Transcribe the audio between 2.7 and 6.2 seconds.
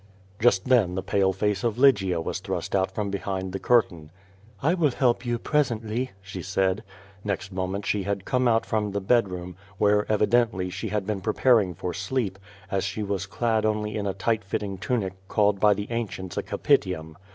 out from behind the curtain. "I will help you presently/'